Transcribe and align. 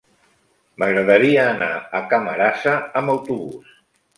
M'agradaria 0.83 1.45
anar 1.49 1.69
a 1.99 2.03
Camarasa 2.15 2.75
amb 3.03 3.17
autobús. 3.17 3.79